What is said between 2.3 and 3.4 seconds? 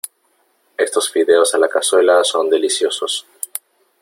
deliciosos.